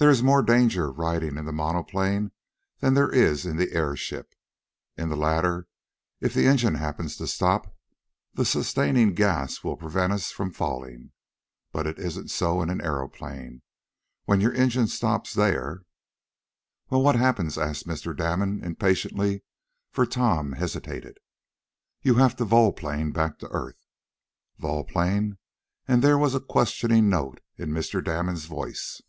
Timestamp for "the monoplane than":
1.44-2.94